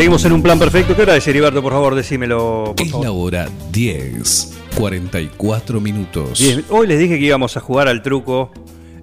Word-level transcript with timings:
Seguimos 0.00 0.24
en 0.24 0.32
un 0.32 0.42
plan 0.42 0.58
perfecto. 0.58 0.96
¿Qué 0.96 1.02
hora 1.02 1.14
es, 1.14 1.28
Heriberto? 1.28 1.60
Por 1.60 1.74
favor, 1.74 1.94
decímelo. 1.94 2.72
Por 2.74 2.86
Es 2.86 2.90
favor. 2.90 3.04
la 3.04 3.12
hora 3.12 3.48
10, 3.70 4.56
44 4.74 5.78
minutos. 5.78 6.40
Bien, 6.40 6.64
hoy 6.70 6.86
les 6.86 6.98
dije 6.98 7.18
que 7.18 7.26
íbamos 7.26 7.54
a 7.58 7.60
jugar 7.60 7.86
al 7.86 8.00
truco. 8.00 8.50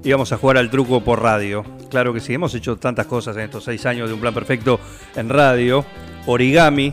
Íbamos 0.03 0.31
a 0.31 0.37
jugar 0.37 0.57
al 0.57 0.71
truco 0.71 1.01
por 1.03 1.21
radio. 1.21 1.63
Claro 1.91 2.15
que 2.15 2.19
sí, 2.19 2.33
hemos 2.33 2.55
hecho 2.55 2.77
tantas 2.77 3.05
cosas 3.05 3.37
en 3.37 3.43
estos 3.43 3.63
seis 3.63 3.85
años 3.85 4.07
de 4.07 4.15
un 4.15 4.19
plan 4.19 4.33
perfecto 4.33 4.79
en 5.15 5.29
radio. 5.29 5.85
Origami, 6.25 6.91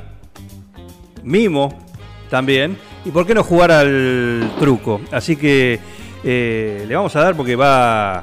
mimo 1.23 1.71
también. 2.29 2.77
¿Y 3.07 3.11
por 3.11 3.27
qué 3.27 3.33
no 3.33 3.43
jugar 3.43 3.73
al 3.73 4.53
truco? 4.61 5.01
Así 5.13 5.35
que 5.35 5.81
eh, 6.23 6.85
le 6.87 6.95
vamos 6.95 7.17
a 7.17 7.23
dar 7.23 7.35
porque 7.35 7.57
va, 7.57 8.23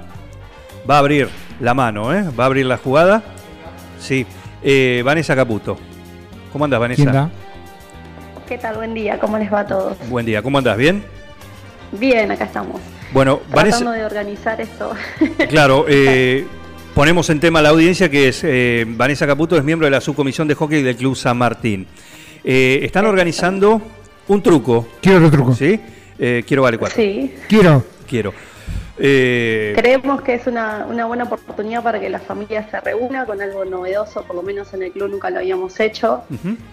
va 0.87 0.95
a 0.95 0.99
abrir 0.99 1.27
la 1.59 1.73
mano, 1.73 2.13
¿eh? 2.13 2.23
Va 2.39 2.43
a 2.43 2.47
abrir 2.47 2.67
la 2.67 2.77
jugada. 2.77 3.23
Sí. 3.99 4.27
Eh, 4.63 5.01
Vanessa 5.03 5.35
Caputo. 5.35 5.77
¿Cómo 6.51 6.65
andas, 6.65 6.79
Vanessa? 6.79 7.01
¿Quién 7.03 7.13
da? 7.13 7.29
¿Qué 8.47 8.57
tal? 8.57 8.75
Buen 8.75 8.93
día, 8.93 9.19
¿cómo 9.19 9.37
les 9.37 9.51
va 9.51 9.61
a 9.61 9.67
todos? 9.67 9.97
Buen 10.09 10.25
día, 10.25 10.41
¿cómo 10.41 10.57
andas? 10.57 10.77
¿Bien? 10.77 11.03
Bien, 11.93 12.29
acá 12.31 12.45
estamos. 12.45 12.81
Bueno, 13.13 13.37
Tratando 13.49 13.55
Vanessa. 13.55 13.91
de 13.91 14.05
organizar 14.05 14.61
esto. 14.61 14.93
Claro, 15.49 15.85
eh, 15.87 16.45
ponemos 16.93 17.29
en 17.29 17.39
tema 17.39 17.59
a 17.59 17.61
la 17.61 17.69
audiencia 17.69 18.09
que 18.09 18.27
es 18.29 18.41
eh, 18.43 18.85
Vanessa 18.87 19.25
Caputo 19.25 19.57
es 19.57 19.63
miembro 19.63 19.85
de 19.85 19.91
la 19.91 20.01
subcomisión 20.01 20.47
de 20.47 20.55
hockey 20.55 20.81
del 20.83 20.95
Club 20.95 21.15
San 21.15 21.37
Martín. 21.37 21.87
Eh, 22.43 22.79
están 22.83 23.05
organizando 23.05 23.81
un 24.27 24.41
truco, 24.43 24.87
Quiero 25.01 25.17
otro 25.19 25.31
truco. 25.31 25.55
¿sí? 25.55 25.79
Eh, 26.19 26.43
quiero 26.45 26.63
vale 26.63 26.77
cuatro. 26.77 26.95
sí, 26.95 27.33
Quiero. 27.47 27.83
Quiero. 28.07 28.33
Eh, 29.03 29.73
creemos 29.75 30.21
que 30.21 30.35
es 30.35 30.45
una, 30.45 30.85
una 30.87 31.05
buena 31.07 31.23
oportunidad 31.23 31.81
para 31.81 31.99
que 31.99 32.07
la 32.07 32.19
familia 32.19 32.67
se 32.69 32.79
reúna 32.81 33.25
con 33.25 33.41
algo 33.41 33.65
novedoso, 33.65 34.23
por 34.23 34.35
lo 34.35 34.43
menos 34.43 34.71
en 34.75 34.83
el 34.83 34.91
club 34.91 35.09
nunca 35.09 35.31
lo 35.31 35.39
habíamos 35.39 35.79
hecho. 35.79 36.21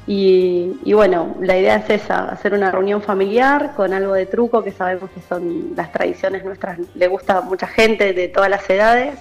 Y, 0.07 0.79
y 0.85 0.93
bueno, 0.93 1.37
la 1.41 1.57
idea 1.57 1.77
es 1.77 1.89
esa, 2.03 2.29
hacer 2.29 2.53
una 2.53 2.71
reunión 2.71 3.01
familiar 3.01 3.73
con 3.75 3.95
algo 3.95 4.13
de 4.13 4.27
truco, 4.27 4.63
que 4.63 4.73
sabemos 4.73 5.09
que 5.11 5.21
son 5.27 5.73
las 5.75 5.91
tradiciones 5.91 6.45
nuestras, 6.45 6.79
le 6.95 7.09
gusta 7.09 7.39
a 7.39 7.41
mucha 7.41 7.67
gente 7.67 8.13
de 8.13 8.29
todas 8.29 8.51
las 8.51 8.69
edades. 8.69 9.15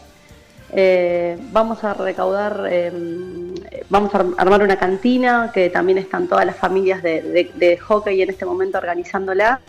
Eh, 0.73 1.37
vamos 1.53 1.81
a 1.85 1.93
recaudar, 1.93 2.67
eh, 2.69 2.91
vamos 3.89 4.13
a 4.13 4.25
armar 4.37 4.61
una 4.61 4.75
cantina, 4.75 5.49
que 5.53 5.69
también 5.69 5.97
están 5.97 6.27
todas 6.27 6.45
las 6.45 6.57
familias 6.57 7.01
de, 7.01 7.21
de- 7.21 7.51
de 7.55 7.77
hockey 7.77 8.21
en 8.21 8.29
este 8.31 8.43
momento 8.43 8.77
organizándola. 8.77 9.61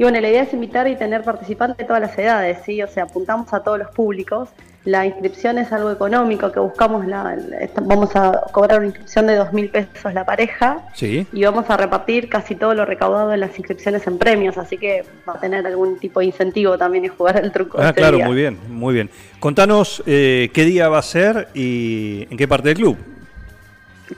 Y 0.00 0.02
bueno, 0.02 0.18
la 0.18 0.30
idea 0.30 0.44
es 0.44 0.54
invitar 0.54 0.88
y 0.88 0.96
tener 0.96 1.22
participantes 1.22 1.76
de 1.76 1.84
todas 1.84 2.00
las 2.00 2.18
edades, 2.18 2.60
¿sí? 2.64 2.82
O 2.82 2.88
sea, 2.88 3.02
apuntamos 3.02 3.52
a 3.52 3.62
todos 3.62 3.78
los 3.78 3.90
públicos. 3.90 4.48
La 4.86 5.04
inscripción 5.04 5.58
es 5.58 5.70
algo 5.72 5.90
económico, 5.90 6.50
que 6.50 6.58
buscamos, 6.58 7.06
la, 7.06 7.36
vamos 7.82 8.16
a 8.16 8.44
cobrar 8.50 8.78
una 8.78 8.86
inscripción 8.86 9.26
de 9.26 9.36
dos 9.36 9.52
mil 9.52 9.68
pesos 9.68 10.14
la 10.14 10.24
pareja 10.24 10.88
sí. 10.94 11.26
y 11.34 11.44
vamos 11.44 11.68
a 11.68 11.76
repartir 11.76 12.30
casi 12.30 12.54
todo 12.54 12.72
lo 12.72 12.86
recaudado 12.86 13.34
en 13.34 13.40
las 13.40 13.58
inscripciones 13.58 14.06
en 14.06 14.16
premios, 14.16 14.56
así 14.56 14.78
que 14.78 15.04
va 15.28 15.34
a 15.34 15.38
tener 15.38 15.66
algún 15.66 15.98
tipo 15.98 16.20
de 16.20 16.26
incentivo 16.26 16.78
también 16.78 17.04
en 17.04 17.10
jugar 17.10 17.36
el 17.36 17.52
truco. 17.52 17.76
Ah, 17.78 17.92
claro, 17.92 18.16
día. 18.16 18.26
muy 18.26 18.36
bien, 18.36 18.58
muy 18.70 18.94
bien. 18.94 19.10
Contanos 19.38 20.02
eh, 20.06 20.48
qué 20.54 20.64
día 20.64 20.88
va 20.88 21.00
a 21.00 21.02
ser 21.02 21.48
y 21.52 22.26
en 22.30 22.38
qué 22.38 22.48
parte 22.48 22.68
del 22.68 22.78
club. 22.78 22.96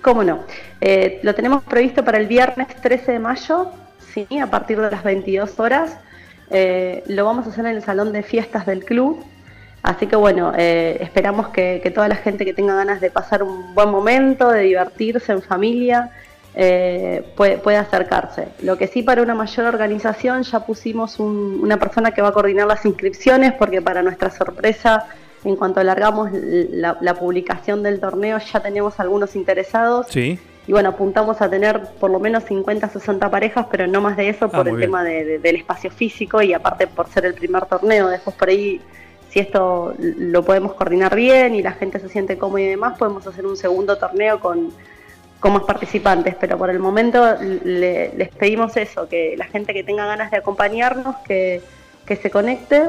¿Cómo 0.00 0.22
no? 0.22 0.44
Eh, 0.80 1.18
lo 1.24 1.34
tenemos 1.34 1.64
previsto 1.64 2.04
para 2.04 2.18
el 2.18 2.28
viernes 2.28 2.68
13 2.80 3.10
de 3.10 3.18
mayo, 3.18 3.72
sí, 4.14 4.38
a 4.38 4.46
partir 4.48 4.80
de 4.80 4.90
las 4.90 5.02
22 5.02 5.58
horas. 5.60 5.96
Eh, 6.50 7.02
lo 7.06 7.24
vamos 7.24 7.46
a 7.46 7.50
hacer 7.50 7.64
en 7.66 7.76
el 7.76 7.82
salón 7.82 8.12
de 8.12 8.22
fiestas 8.22 8.66
del 8.66 8.84
club. 8.84 9.24
Así 9.82 10.06
que 10.06 10.14
bueno, 10.16 10.52
eh, 10.56 10.98
esperamos 11.00 11.48
que, 11.48 11.80
que 11.82 11.90
toda 11.90 12.06
la 12.08 12.14
gente 12.16 12.44
que 12.44 12.52
tenga 12.54 12.74
ganas 12.74 13.00
de 13.00 13.10
pasar 13.10 13.42
un 13.42 13.74
buen 13.74 13.90
momento, 13.90 14.48
de 14.50 14.60
divertirse 14.60 15.32
en 15.32 15.42
familia, 15.42 16.10
eh, 16.54 17.24
puede, 17.36 17.58
puede 17.58 17.78
acercarse. 17.78 18.48
Lo 18.62 18.76
que 18.78 18.86
sí 18.86 19.02
para 19.02 19.22
una 19.22 19.34
mayor 19.34 19.66
organización 19.66 20.42
ya 20.42 20.60
pusimos 20.60 21.18
un- 21.18 21.58
una 21.62 21.78
persona 21.78 22.12
que 22.12 22.22
va 22.22 22.28
a 22.28 22.32
coordinar 22.32 22.66
las 22.68 22.84
inscripciones 22.84 23.54
porque 23.54 23.80
para 23.82 24.02
nuestra 24.02 24.30
sorpresa, 24.30 25.06
en 25.44 25.56
cuanto 25.56 25.80
alargamos 25.80 26.30
la, 26.32 26.98
la 27.00 27.14
publicación 27.14 27.82
del 27.82 27.98
torneo, 27.98 28.38
ya 28.38 28.60
tenemos 28.60 29.00
algunos 29.00 29.34
interesados. 29.34 30.06
Sí. 30.10 30.38
Y 30.66 30.72
bueno, 30.72 30.90
apuntamos 30.90 31.40
a 31.42 31.50
tener 31.50 31.80
por 31.98 32.10
lo 32.10 32.20
menos 32.20 32.44
50, 32.44 32.88
60 32.88 33.30
parejas, 33.30 33.66
pero 33.70 33.86
no 33.88 34.00
más 34.00 34.16
de 34.16 34.28
eso 34.28 34.48
por 34.48 34.60
Ah, 34.60 34.62
muy 34.62 34.70
el 34.70 34.76
bien. 34.76 34.88
tema 34.90 35.02
de- 35.04 35.24
de- 35.24 35.38
del 35.40 35.56
espacio 35.56 35.90
físico 35.90 36.40
y 36.40 36.52
aparte 36.54 36.86
por 36.86 37.08
ser 37.08 37.26
el 37.26 37.34
primer 37.34 37.66
torneo. 37.66 38.08
Después 38.08 38.36
por 38.36 38.48
ahí, 38.48 38.80
si 39.28 39.40
esto 39.40 39.94
lo 39.98 40.44
podemos 40.44 40.74
coordinar 40.74 41.16
bien 41.16 41.54
y 41.56 41.62
la 41.62 41.72
gente 41.72 41.98
se 41.98 42.08
siente 42.08 42.38
cómoda 42.38 42.60
y 42.60 42.68
demás, 42.68 42.96
podemos 42.96 43.26
hacer 43.26 43.44
un 43.44 43.56
segundo 43.56 43.96
torneo 43.98 44.38
con, 44.38 44.70
con 45.40 45.52
más 45.52 45.64
participantes. 45.64 46.36
Pero 46.36 46.56
por 46.56 46.70
el 46.70 46.78
momento 46.78 47.34
le- 47.64 48.12
les 48.16 48.28
pedimos 48.28 48.76
eso, 48.76 49.08
que 49.08 49.34
la 49.36 49.46
gente 49.46 49.72
que 49.74 49.82
tenga 49.82 50.06
ganas 50.06 50.30
de 50.30 50.36
acompañarnos, 50.36 51.16
que, 51.26 51.60
que 52.06 52.14
se 52.14 52.30
conecte 52.30 52.82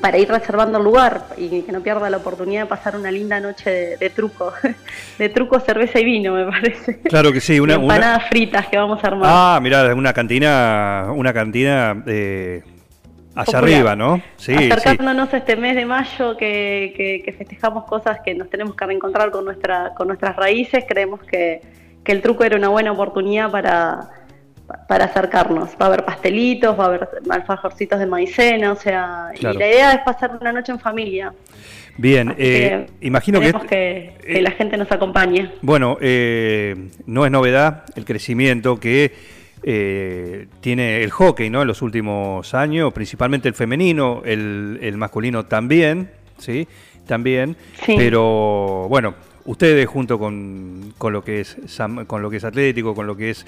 para 0.00 0.18
ir 0.18 0.28
reservando 0.28 0.78
el 0.78 0.84
lugar 0.84 1.24
y 1.36 1.62
que 1.62 1.72
no 1.72 1.80
pierda 1.80 2.08
la 2.10 2.18
oportunidad 2.18 2.62
de 2.62 2.66
pasar 2.68 2.94
una 2.96 3.10
linda 3.10 3.40
noche 3.40 3.70
de, 3.70 3.96
de 3.96 4.10
truco, 4.10 4.52
de 5.18 5.28
truco, 5.30 5.58
cerveza 5.60 5.98
y 5.98 6.04
vino, 6.04 6.32
me 6.34 6.44
parece. 6.46 7.00
Claro 7.00 7.32
que 7.32 7.40
sí, 7.40 7.58
una, 7.60 7.74
Y 7.74 7.76
una- 7.78 8.20
fritas 8.20 8.68
que 8.68 8.76
vamos 8.78 9.02
a 9.02 9.06
armar. 9.08 9.28
Ah, 9.32 9.58
mirá, 9.60 9.92
una 9.94 10.12
cantina, 10.12 11.06
una 11.12 11.32
cantina 11.32 12.02
eh, 12.06 12.62
Popular. 13.34 13.64
arriba, 13.64 13.96
¿no? 13.96 14.22
Sí, 14.36 14.54
sí. 14.56 14.70
Acercándonos 14.70 15.32
a 15.34 15.38
este 15.38 15.56
mes 15.56 15.74
de 15.74 15.86
mayo 15.86 16.36
que, 16.36 16.92
que- 16.96 17.22
que 17.24 17.32
festejamos 17.32 17.84
cosas 17.84 18.18
que 18.24 18.34
nos 18.34 18.48
tenemos 18.48 18.74
que 18.76 18.86
reencontrar 18.86 19.30
con, 19.30 19.44
nuestra, 19.44 19.92
con 19.96 20.06
nuestras 20.08 20.36
raíces, 20.36 20.84
creemos 20.88 21.20
que, 21.24 21.62
que 22.04 22.12
el 22.12 22.22
truco 22.22 22.44
era 22.44 22.56
una 22.56 22.68
buena 22.68 22.92
oportunidad 22.92 23.50
para, 23.50 24.08
para 24.88 25.04
acercarnos. 25.06 25.70
Va 25.80 25.84
a 25.84 25.88
haber 25.88 26.04
pastelitos, 26.04 26.78
va 26.78 26.84
a 26.84 26.86
haber 26.88 27.08
alfajorcitos 27.28 27.98
de 27.98 28.06
maicena, 28.06 28.72
o 28.72 28.76
sea, 28.76 29.30
Claro. 29.38 29.56
y 29.56 29.58
la 29.58 29.68
idea 29.68 29.92
es 29.92 30.00
pasar 30.00 30.36
una 30.40 30.52
noche 30.52 30.72
en 30.72 30.80
familia. 30.80 31.32
Bien, 31.96 32.34
eh, 32.38 32.86
que 33.00 33.06
imagino 33.06 33.40
que, 33.40 33.46
queremos 33.46 33.64
este- 33.64 34.14
que, 34.20 34.26
que 34.26 34.38
eh, 34.38 34.42
la 34.42 34.50
gente 34.52 34.76
nos 34.76 34.90
acompañe. 34.90 35.50
Bueno, 35.60 35.98
eh, 36.00 36.88
no 37.06 37.26
es 37.26 37.30
novedad 37.32 37.84
el 37.96 38.04
crecimiento 38.04 38.78
que 38.80 39.12
eh, 39.62 40.46
tiene 40.62 41.02
el 41.02 41.10
hockey 41.10 41.50
¿no? 41.50 41.60
en 41.62 41.68
los 41.68 41.82
últimos 41.82 42.54
años, 42.54 42.92
principalmente 42.94 43.48
el 43.48 43.54
femenino, 43.54 44.22
el, 44.24 44.78
el 44.80 44.96
masculino 44.96 45.44
también, 45.44 46.10
¿sí? 46.38 46.66
También, 47.06 47.56
Sí. 47.84 47.94
pero 47.98 48.86
bueno, 48.88 49.14
ustedes 49.44 49.86
junto 49.86 50.18
con, 50.18 50.92
con 50.98 51.12
lo 51.12 51.22
que 51.24 51.40
es 51.40 51.56
San- 51.66 52.04
con 52.06 52.22
lo 52.22 52.30
que 52.30 52.36
es 52.38 52.44
Atlético, 52.44 52.94
con 52.94 53.06
lo 53.06 53.16
que 53.16 53.30
es 53.30 53.46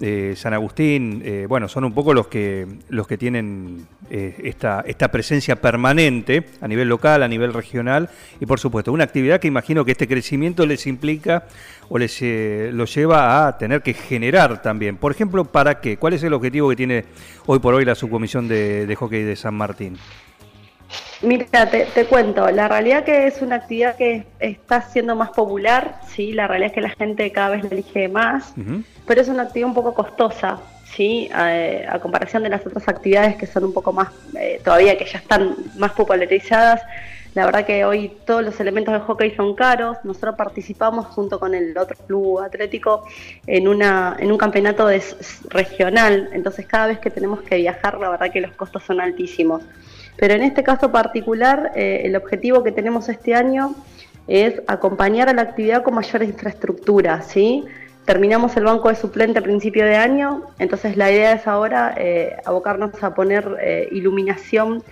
eh, 0.00 0.34
San 0.36 0.54
Agustín, 0.54 1.22
eh, 1.24 1.46
bueno, 1.48 1.68
son 1.68 1.84
un 1.84 1.92
poco 1.92 2.14
los 2.14 2.28
que 2.28 2.66
los 2.88 3.06
que 3.06 3.18
tienen 3.18 3.86
eh, 4.10 4.34
esta, 4.44 4.82
esta 4.86 5.10
presencia 5.10 5.56
permanente 5.60 6.44
a 6.60 6.68
nivel 6.68 6.88
local, 6.88 7.22
a 7.22 7.28
nivel 7.28 7.52
regional 7.52 8.08
y 8.40 8.46
por 8.46 8.58
supuesto 8.58 8.92
una 8.92 9.04
actividad 9.04 9.40
que 9.40 9.48
imagino 9.48 9.84
que 9.84 9.92
este 9.92 10.08
crecimiento 10.08 10.64
les 10.66 10.86
implica 10.86 11.44
o 11.88 11.98
les 11.98 12.20
lo 12.22 12.84
lleva 12.86 13.46
a 13.46 13.58
tener 13.58 13.82
que 13.82 13.94
generar 13.94 14.62
también. 14.62 14.96
Por 14.96 15.12
ejemplo, 15.12 15.44
¿para 15.44 15.80
qué? 15.80 15.96
¿Cuál 15.96 16.14
es 16.14 16.22
el 16.22 16.32
objetivo 16.32 16.68
que 16.70 16.76
tiene 16.76 17.04
hoy 17.46 17.58
por 17.58 17.74
hoy 17.74 17.84
la 17.84 17.94
subcomisión 17.94 18.48
de 18.48 18.96
hockey 18.98 19.22
de 19.22 19.36
San 19.36 19.54
Martín? 19.54 19.98
Mira, 21.22 21.68
te, 21.70 21.84
te 21.84 22.06
cuento, 22.06 22.50
la 22.50 22.66
realidad 22.66 23.04
que 23.04 23.26
es 23.26 23.42
una 23.42 23.56
actividad 23.56 23.96
que 23.96 24.24
está 24.38 24.80
siendo 24.80 25.14
más 25.14 25.30
popular, 25.30 26.00
sí, 26.08 26.32
la 26.32 26.46
realidad 26.46 26.68
es 26.68 26.74
que 26.74 26.80
la 26.80 26.90
gente 26.90 27.30
cada 27.30 27.50
vez 27.50 27.64
la 27.64 27.70
elige 27.70 28.08
más, 28.08 28.54
pero 29.06 29.20
es 29.20 29.28
una 29.28 29.42
actividad 29.42 29.68
un 29.68 29.74
poco 29.74 29.92
costosa, 29.92 30.60
sí, 30.84 31.28
Eh, 31.36 31.86
a, 31.88 31.98
comparación 31.98 32.42
de 32.42 32.48
las 32.48 32.66
otras 32.66 32.88
actividades 32.88 33.36
que 33.36 33.46
son 33.46 33.64
un 33.64 33.72
poco 33.74 33.92
más, 33.92 34.08
eh, 34.38 34.60
todavía 34.64 34.96
que 34.96 35.04
ya 35.04 35.18
están 35.18 35.56
más 35.76 35.92
popularizadas. 35.92 36.80
La 37.34 37.44
verdad 37.44 37.64
que 37.64 37.84
hoy 37.84 38.10
todos 38.26 38.42
los 38.42 38.58
elementos 38.58 38.92
de 38.92 39.00
hockey 39.00 39.30
son 39.36 39.54
caros. 39.54 39.98
Nosotros 40.02 40.34
participamos 40.36 41.06
junto 41.06 41.38
con 41.38 41.54
el 41.54 41.78
otro 41.78 41.96
club 42.06 42.40
atlético 42.40 43.04
en 43.46 43.68
una 43.68 44.16
en 44.18 44.32
un 44.32 44.38
campeonato 44.38 44.86
de- 44.88 45.02
regional. 45.48 46.28
Entonces 46.32 46.66
cada 46.66 46.88
vez 46.88 46.98
que 46.98 47.10
tenemos 47.10 47.42
que 47.42 47.56
viajar, 47.56 47.98
la 47.98 48.10
verdad 48.10 48.32
que 48.32 48.40
los 48.40 48.52
costos 48.52 48.82
son 48.82 49.00
altísimos. 49.00 49.62
Pero 50.20 50.34
en 50.34 50.42
este 50.42 50.62
caso 50.62 50.92
particular, 50.92 51.72
eh, 51.74 52.02
el 52.04 52.14
objetivo 52.14 52.62
que 52.62 52.72
tenemos 52.72 53.08
este 53.08 53.34
año 53.34 53.74
es 54.28 54.60
acompañar 54.66 55.30
a 55.30 55.32
la 55.32 55.40
actividad 55.40 55.82
con 55.82 55.94
mayor 55.94 56.22
infraestructura, 56.22 57.22
¿sí? 57.22 57.64
Terminamos 58.04 58.54
el 58.58 58.64
banco 58.64 58.90
de 58.90 58.96
suplente 58.96 59.38
a 59.38 59.42
principio 59.42 59.86
de 59.86 59.96
año, 59.96 60.42
entonces 60.58 60.98
la 60.98 61.10
idea 61.10 61.32
es 61.32 61.46
ahora 61.46 61.94
eh, 61.96 62.36
abocarnos 62.44 63.02
a 63.02 63.14
poner 63.14 63.56
eh, 63.62 63.88
iluminación 63.92 64.82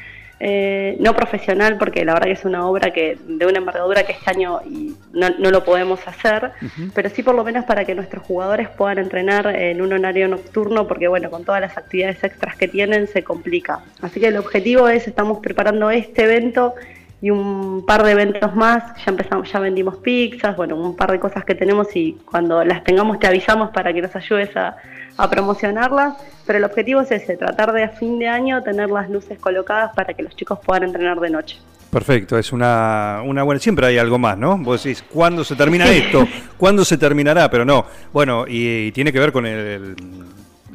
eh, 0.41 0.97
no 1.01 1.15
profesional, 1.15 1.79
porque 1.79 2.05
la 2.05 2.15
verdad 2.15 2.27
que 2.27 2.33
es 2.33 2.45
una 2.45 2.67
obra 2.67 2.93
que 2.93 3.19
de 3.27 3.47
una 3.47 3.59
envergadura 3.59 4.05
que 4.05 4.13
este 4.13 4.31
año 4.31 4.61
y 4.65 4.95
no, 5.13 5.31
no 5.31 5.51
lo 5.51 5.65
podemos 5.65 6.07
hacer, 6.07 6.53
pero 6.95 7.11
sí 7.11 7.23
por 7.23 7.35
lo 7.35 7.43
menos 7.43 7.65
para 7.65 7.85
que 7.85 7.95
nuestros 7.95 8.23
jugadores 8.23 8.69
puedan 8.69 8.99
entrenar 8.99 9.47
en 9.49 9.83
un 9.83 9.93
horario 9.93 10.29
nocturno, 10.29 10.87
porque 10.87 11.09
bueno, 11.09 11.31
con 11.31 11.45
todas 11.45 11.61
las 11.61 11.77
actividades 11.77 12.23
extras 12.23 12.57
que 12.57 12.69
tienen 12.69 13.09
se 13.09 13.25
complica. 13.25 13.81
Así 14.01 14.21
que 14.21 14.29
el 14.29 14.37
objetivo 14.37 14.89
es, 14.89 15.09
estamos 15.09 15.39
preparando 15.39 15.91
este 15.91 16.25
evento 16.25 16.75
y 17.21 17.31
un 17.31 17.85
par 17.87 18.05
de 18.05 18.13
eventos 18.13 18.55
más, 18.55 18.95
ya 19.05 19.11
empezamos, 19.11 19.51
ya 19.51 19.59
vendimos 19.59 19.97
pizzas, 19.97 20.57
bueno, 20.57 20.77
un 20.77 20.95
par 20.95 21.11
de 21.11 21.19
cosas 21.19 21.45
que 21.45 21.55
tenemos 21.55 21.95
y 21.97 22.17
cuando 22.25 22.65
las 22.65 22.85
tengamos 22.85 23.19
te 23.19 23.27
avisamos 23.27 23.71
para 23.71 23.93
que 23.93 24.03
nos 24.03 24.15
ayudes 24.15 24.57
a, 24.57 24.77
a 25.17 25.29
promocionarlas, 25.29 26.15
pero 26.47 26.59
el 26.59 26.65
objetivo 26.65 27.01
es 27.01 27.11
ese, 27.11 27.37
tratar 27.37 27.73
de 27.73 27.83
a 27.85 27.89
fin 27.89 28.19
de 28.19 28.29
año 28.29 28.63
tener 28.63 28.89
las 28.89 29.11
luces 29.11 29.39
colocadas 29.39 29.93
para 29.95 30.15
que 30.15 30.23
los 30.23 30.35
chicos 30.37 30.61
puedan 30.65 30.85
entrenar 30.85 31.19
de 31.19 31.31
noche. 31.31 31.59
Perfecto, 31.91 32.39
es 32.39 32.53
una, 32.53 33.23
una 33.25 33.43
buena. 33.43 33.59
Siempre 33.59 33.87
hay 33.87 33.97
algo 33.97 34.19
más, 34.19 34.37
¿no? 34.37 34.59
Vos 34.59 34.85
decís, 34.85 35.03
¿cuándo 35.09 35.43
se 35.43 35.57
termina 35.57 35.89
esto? 35.89 36.29
¿Cuándo 36.59 36.85
se 36.85 36.99
terminará? 36.99 37.51
Pero 37.51 37.65
no. 37.65 37.87
Bueno, 38.13 38.45
y, 38.47 38.89
y 38.89 38.93
tiene 38.93 39.11
que 39.11 39.19
ver 39.19 39.33
con 39.33 39.47
el, 39.47 39.97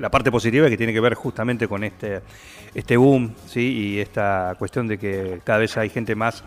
la 0.03 0.09
parte 0.11 0.29
positiva 0.29 0.69
que 0.69 0.75
tiene 0.75 0.91
que 0.91 0.99
ver 0.99 1.13
justamente 1.13 1.65
con 1.65 1.81
este, 1.81 2.19
este 2.75 2.97
boom, 2.97 3.33
¿sí? 3.47 3.61
Y 3.95 3.99
esta 4.01 4.53
cuestión 4.59 4.85
de 4.85 4.97
que 4.97 5.39
cada 5.45 5.59
vez 5.59 5.77
hay 5.77 5.87
gente 5.89 6.13
más 6.13 6.43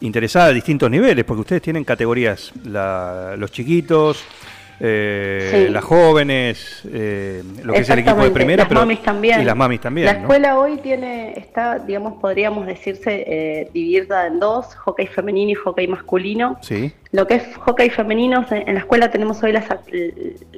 interesada 0.00 0.46
a 0.46 0.52
distintos 0.54 0.90
niveles, 0.90 1.22
porque 1.26 1.42
ustedes 1.42 1.60
tienen 1.60 1.84
categorías, 1.84 2.50
la- 2.64 3.34
los 3.36 3.52
chiquitos, 3.52 4.24
eh, 4.80 5.66
Sí. 5.66 5.72
las 5.72 5.84
jóvenes, 5.84 6.80
eh, 6.90 7.42
lo 7.62 7.74
que 7.74 7.80
es 7.80 7.90
el 7.90 7.98
equipo 7.98 8.24
de 8.24 8.30
primera, 8.30 8.62
las 8.62 8.68
pero 8.68 8.80
mamis 8.80 9.02
también. 9.02 9.40
y 9.42 9.44
las 9.44 9.54
mamis 9.56 9.80
también, 9.80 10.06
La 10.06 10.14
¿no? 10.14 10.20
escuela 10.20 10.58
hoy 10.58 10.78
tiene, 10.78 11.34
está, 11.38 11.78
digamos, 11.78 12.14
podríamos 12.20 12.66
decirse, 12.66 13.22
eh, 13.26 13.70
dividida 13.72 14.26
en 14.26 14.40
dos, 14.40 14.74
hockey 14.76 15.06
femenino 15.06 15.52
y 15.52 15.54
hockey 15.54 15.86
masculino. 15.86 16.58
Sí, 16.62 16.90
Lo 17.14 17.28
que 17.28 17.34
es 17.36 17.44
hockey 17.58 17.90
femenino, 17.90 18.44
en 18.50 18.74
la 18.74 18.80
escuela 18.80 19.08
tenemos 19.08 19.40
hoy 19.44 19.52
las 19.52 19.66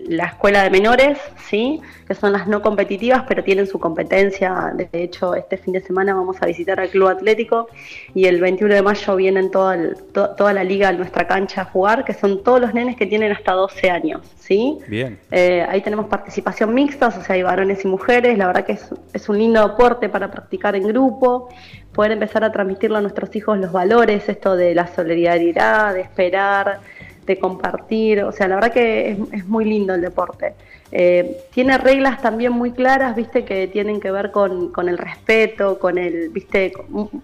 la 0.09 0.25
escuela 0.25 0.63
de 0.63 0.71
menores, 0.71 1.19
¿sí? 1.49 1.83
que 2.09 2.15
son 2.15 2.33
las 2.33 2.47
no 2.49 2.63
competitivas, 2.63 3.25
pero 3.29 3.45
tienen 3.45 3.67
su 3.67 3.79
competencia. 3.79 4.73
De 4.75 4.89
hecho, 4.93 5.35
este 5.35 5.59
fin 5.59 5.75
de 5.75 5.81
semana 5.81 6.15
vamos 6.15 6.37
a 6.41 6.47
visitar 6.47 6.81
al 6.81 6.89
Club 6.89 7.09
Atlético 7.09 7.69
y 8.15 8.25
el 8.27 8.41
21 8.41 8.73
de 8.75 8.81
mayo 8.83 9.17
vienen 9.17 9.51
toda, 9.51 9.75
el- 9.75 9.97
to- 10.15 10.31
toda 10.31 10.55
la 10.55 10.65
liga 10.65 10.89
a 10.89 10.93
nuestra 10.93 11.27
cancha 11.27 11.63
a 11.63 11.65
jugar, 11.67 12.05
que 12.07 12.15
son 12.15 12.43
todos 12.43 12.61
los 12.61 12.73
nenes 12.73 12.97
que 12.97 13.05
tienen 13.07 13.33
hasta 13.33 13.53
12 13.53 13.91
años. 13.91 14.23
¿sí? 14.39 14.79
bien. 14.89 15.19
Eh, 15.33 15.67
ahí 15.69 15.83
tenemos 15.83 16.07
participación 16.07 16.73
mixta, 16.73 17.09
o 17.09 17.11
sea, 17.11 17.35
hay 17.35 17.43
varones 17.43 17.85
y 17.85 17.89
mujeres. 17.89 18.39
La 18.39 18.47
verdad 18.47 18.65
que 18.65 18.73
es, 18.73 18.89
es 19.13 19.29
un 19.29 19.37
lindo 19.39 19.61
aporte 19.61 20.09
para 20.09 20.31
practicar 20.31 20.75
en 20.77 20.85
grupo, 20.87 21.49
poder 21.97 22.13
empezar 22.13 22.45
a 22.45 22.53
transmitirle 22.53 22.99
a 22.99 23.01
nuestros 23.01 23.35
hijos 23.35 23.59
los 23.59 23.73
valores, 23.73 24.29
esto 24.29 24.55
de 24.55 24.75
la 24.75 24.87
solidaridad, 24.87 25.95
de 25.95 26.03
esperar, 26.03 26.81
de 27.25 27.39
compartir. 27.39 28.23
O 28.23 28.33
sea, 28.33 28.49
la 28.49 28.57
verdad 28.57 28.73
que 28.73 29.13
es, 29.33 29.47
muy 29.47 29.65
lindo 29.65 29.95
el 29.95 30.03
deporte. 30.03 30.53
Eh, 30.93 31.39
tiene 31.55 31.79
reglas 31.79 32.21
también 32.21 32.53
muy 32.53 32.73
claras, 32.73 33.17
viste, 33.17 33.47
que 33.47 33.67
tienen 33.67 33.99
que 33.99 34.11
ver 34.11 34.31
con, 34.31 34.71
con 34.73 34.91
el 34.91 34.99
respeto, 34.99 35.79
con 35.79 35.97
el, 35.97 36.29
viste, 36.29 36.67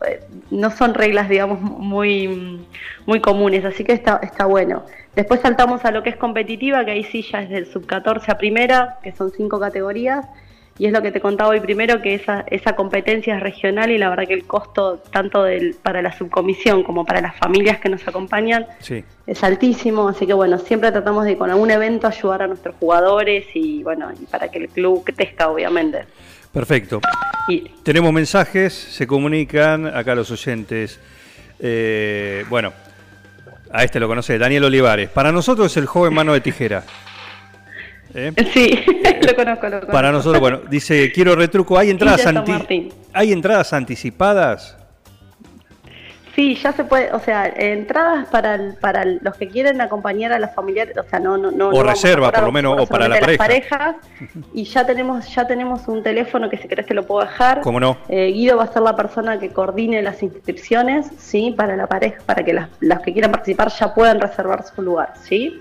eh, 0.08 0.20
no 0.50 0.70
son 0.70 0.94
reglas, 0.94 1.28
digamos, 1.28 1.60
muy, 1.60 2.64
muy 3.04 3.20
comunes, 3.20 3.66
así 3.66 3.84
que 3.84 3.92
está, 3.92 4.20
está 4.22 4.46
bueno. 4.46 4.84
Después 5.14 5.40
saltamos 5.40 5.84
a 5.84 5.90
lo 5.90 6.02
que 6.02 6.08
es 6.08 6.16
competitiva, 6.16 6.82
que 6.86 6.92
ahí 6.92 7.04
sí 7.04 7.22
ya 7.30 7.42
es 7.42 7.50
del 7.50 7.66
sub 7.66 7.84
14 7.84 8.32
a 8.32 8.38
primera, 8.38 8.96
que 9.02 9.12
son 9.12 9.30
cinco 9.30 9.60
categorías, 9.60 10.26
y 10.78 10.86
es 10.86 10.92
lo 10.92 11.02
que 11.02 11.12
te 11.12 11.20
contaba 11.20 11.50
hoy 11.50 11.60
primero, 11.60 12.00
que 12.00 12.14
esa, 12.14 12.44
esa 12.48 12.74
competencia 12.74 13.36
es 13.36 13.42
regional 13.42 13.90
y 13.90 13.98
la 13.98 14.08
verdad 14.08 14.26
que 14.26 14.34
el 14.34 14.44
costo 14.46 15.02
tanto 15.10 15.44
del, 15.44 15.76
para 15.82 16.00
la 16.02 16.16
subcomisión 16.16 16.82
como 16.82 17.04
para 17.04 17.20
las 17.20 17.36
familias 17.36 17.78
que 17.78 17.88
nos 17.88 18.06
acompañan 18.08 18.66
Sí. 18.80 19.04
es 19.26 19.44
altísimo, 19.44 20.08
así 20.08 20.26
que 20.26 20.32
bueno, 20.32 20.58
siempre 20.58 20.90
tratamos 20.90 21.24
de 21.24 21.36
con 21.36 21.50
algún 21.50 21.70
evento 21.70 22.06
ayudar 22.06 22.42
a 22.42 22.46
nuestros 22.46 22.74
jugadores 22.80 23.44
y 23.54 23.82
bueno, 23.82 24.10
y 24.20 24.24
para 24.26 24.48
que 24.48 24.58
el 24.58 24.69
club 24.69 25.04
crezca 25.04 25.48
obviamente. 25.48 26.04
Perfecto. 26.52 27.00
Y 27.48 27.60
Tenemos 27.82 28.12
mensajes, 28.12 28.72
se 28.72 29.06
comunican 29.06 29.86
acá 29.86 30.14
los 30.14 30.30
oyentes. 30.30 31.00
Eh, 31.58 32.44
bueno, 32.50 32.72
a 33.70 33.84
este 33.84 33.98
lo 34.00 34.08
conoce, 34.08 34.36
Daniel 34.38 34.64
Olivares. 34.64 35.08
Para 35.10 35.32
nosotros 35.32 35.70
es 35.72 35.76
el 35.78 35.86
joven 35.86 36.12
mano 36.12 36.32
de 36.34 36.40
tijera. 36.40 36.84
¿Eh? 38.14 38.32
sí, 38.53 38.79
lo 39.26 39.35
conozco, 39.35 39.67
lo 39.69 39.70
conozco. 39.81 39.93
Para 39.93 40.12
nosotros, 40.12 40.41
bueno, 40.41 40.61
dice, 40.69 41.11
quiero 41.12 41.35
retruco, 41.35 41.79
¿hay 41.79 41.91
entradas, 41.91 42.26
anti-. 42.26 42.93
¿hay 43.12 43.32
entradas 43.32 43.73
anticipadas? 43.73 44.76
Sí, 46.35 46.55
ya 46.55 46.73
se 46.73 46.85
puede, 46.85 47.12
o 47.12 47.20
sea, 47.20 47.47
entradas 47.47 48.26
para 48.29 48.55
el- 48.55 48.75
para 48.81 49.03
el- 49.03 49.19
los 49.20 49.37
que 49.37 49.49
quieren 49.49 49.82
acompañar 49.82 50.32
a 50.32 50.38
las 50.38 50.55
familiares, 50.55 50.97
o 50.97 51.03
sea, 51.05 51.19
no 51.19 51.37
no 51.37 51.50
no 51.50 51.69
O 51.69 51.82
reserva, 51.82 52.32
por 52.32 52.44
lo 52.44 52.53
menos, 52.53 52.81
o 52.81 52.87
para 52.87 53.06
la 53.06 53.17
solamente 53.17 53.32
las 53.32 53.37
pareja. 53.37 53.79
parejas 53.79 54.47
y 54.55 54.65
ya 54.65 54.87
tenemos 54.87 55.35
ya 55.35 55.47
tenemos 55.47 55.87
un 55.88 56.03
teléfono 56.03 56.49
que 56.49 56.56
si 56.56 56.69
querés 56.69 56.87
te 56.87 56.94
lo 56.94 57.06
puedo 57.06 57.20
dejar. 57.26 57.61
¿Cómo 57.61 57.79
no? 57.79 57.99
Eh, 58.08 58.29
Guido 58.32 58.56
va 58.56 58.65
a 58.65 58.73
ser 58.73 58.81
la 58.81 58.97
persona 58.97 59.38
que 59.38 59.50
coordine 59.50 60.00
las 60.00 60.23
inscripciones, 60.23 61.06
sí, 61.19 61.53
para 61.55 61.76
la 61.76 61.87
pareja, 61.87 62.23
para 62.25 62.43
que 62.43 62.55
las, 62.55 62.70
las 62.81 63.00
que 63.00 63.12
quieran 63.12 63.31
participar 63.31 63.69
ya 63.70 63.93
puedan 63.93 64.19
reservar 64.19 64.65
su 64.65 64.81
lugar, 64.81 65.12
sí. 65.23 65.61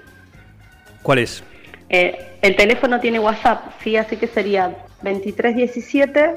¿Cuál 1.01 1.19
es? 1.19 1.43
Eh, 1.93 2.37
el 2.41 2.55
teléfono 2.55 2.99
tiene 3.01 3.19
WhatsApp, 3.19 3.63
sí, 3.83 3.97
así 3.97 4.15
que 4.15 4.25
sería 4.27 4.69
2317 5.03 6.35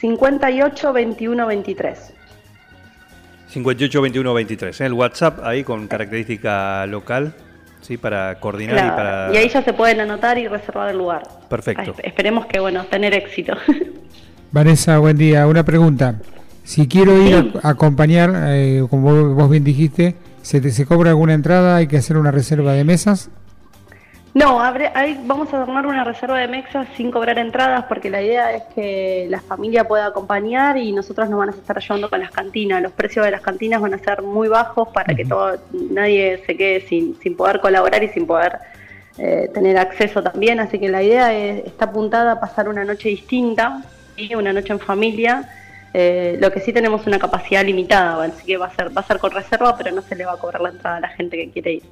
58 0.00 0.92
21 0.92 1.46
23. 1.48 2.12
58 3.48 4.02
21 4.02 4.34
23. 4.34 4.80
¿eh? 4.80 4.86
El 4.86 4.92
WhatsApp 4.92 5.40
ahí 5.44 5.64
con 5.64 5.88
característica 5.88 6.86
local, 6.86 7.34
¿sí? 7.80 7.96
Para 7.96 8.38
coordinar 8.38 8.76
y 8.76 8.78
Claro, 8.78 8.96
para... 8.96 9.34
y 9.34 9.36
ahí 9.38 9.48
ya 9.48 9.62
se 9.62 9.72
pueden 9.72 10.00
anotar 10.00 10.38
y 10.38 10.46
reservar 10.46 10.90
el 10.90 10.98
lugar. 10.98 11.22
Perfecto. 11.48 11.94
Ah, 11.96 12.00
esperemos 12.04 12.46
que, 12.46 12.60
bueno, 12.60 12.84
tener 12.84 13.14
éxito. 13.14 13.54
Vanessa, 14.52 14.98
buen 14.98 15.16
día. 15.16 15.46
Una 15.46 15.64
pregunta. 15.64 16.16
Si 16.62 16.86
quiero 16.86 17.20
ir 17.20 17.34
a, 17.62 17.68
a 17.68 17.70
acompañar, 17.72 18.32
eh, 18.50 18.84
como 18.88 19.10
vos- 19.12 19.34
vos 19.34 19.50
bien 19.50 19.64
dijiste, 19.64 20.14
¿se, 20.42 20.60
te, 20.60 20.70
¿se 20.70 20.84
cobra 20.86 21.10
alguna 21.10 21.32
entrada? 21.34 21.76
¿Hay 21.76 21.86
que 21.86 21.96
hacer 21.96 22.16
una 22.18 22.30
reserva 22.30 22.74
de 22.74 22.84
mesas? 22.84 23.30
No, 24.34 24.60
abre- 24.62 24.92
ahí 24.94 25.18
vamos 25.24 25.52
a 25.52 25.62
armar 25.62 25.86
una 25.86 26.04
reserva 26.04 26.38
de 26.38 26.46
mexas 26.48 26.86
sin 26.96 27.10
cobrar 27.10 27.38
entradas 27.38 27.84
porque 27.88 28.10
la 28.10 28.22
idea 28.22 28.52
es 28.52 28.62
que 28.74 29.26
la 29.28 29.40
familia 29.40 29.88
pueda 29.88 30.06
acompañar 30.06 30.76
y 30.76 30.92
nosotros 30.92 31.28
nos 31.28 31.38
van 31.38 31.48
a 31.48 31.52
estar 31.52 31.76
ayudando 31.76 32.08
con 32.10 32.20
las 32.20 32.30
cantinas. 32.30 32.82
Los 32.82 32.92
precios 32.92 33.24
de 33.24 33.30
las 33.32 33.40
cantinas 33.40 33.80
van 33.80 33.94
a 33.94 33.98
ser 33.98 34.22
muy 34.22 34.48
bajos 34.48 34.88
para 34.88 35.14
que 35.14 35.24
todo, 35.24 35.56
nadie 35.90 36.42
se 36.46 36.56
quede 36.56 36.82
sin, 36.82 37.18
sin 37.20 37.36
poder 37.36 37.60
colaborar 37.60 38.02
y 38.04 38.08
sin 38.08 38.26
poder 38.26 38.58
eh, 39.18 39.50
tener 39.52 39.76
acceso 39.78 40.22
también. 40.22 40.60
Así 40.60 40.78
que 40.78 40.88
la 40.88 41.02
idea 41.02 41.32
es- 41.34 41.66
está 41.66 41.86
apuntada 41.86 42.32
a 42.32 42.40
pasar 42.40 42.68
una 42.68 42.84
noche 42.84 43.08
distinta, 43.08 43.82
¿sí? 44.16 44.34
una 44.34 44.52
noche 44.52 44.72
en 44.72 44.78
familia. 44.78 45.48
Eh, 45.94 46.36
lo 46.40 46.52
que 46.52 46.60
sí 46.60 46.72
tenemos 46.72 47.06
una 47.06 47.18
capacidad 47.18 47.64
limitada, 47.64 48.22
así 48.24 48.44
que 48.44 48.56
va 48.58 48.66
a 48.66 48.74
ser 48.74 48.94
va 48.96 49.00
a 49.00 49.04
ser 49.04 49.18
con 49.18 49.30
reserva, 49.30 49.74
pero 49.76 49.90
no 49.94 50.02
se 50.02 50.14
le 50.16 50.26
va 50.26 50.32
a 50.32 50.36
cobrar 50.36 50.60
la 50.60 50.68
entrada 50.70 50.96
a 50.98 51.00
la 51.00 51.08
gente 51.08 51.36
que 51.36 51.50
quiere 51.50 51.72
ir. 51.74 51.82